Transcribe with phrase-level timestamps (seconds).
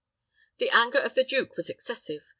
[0.57, 2.23] The anger of the duke was excessive.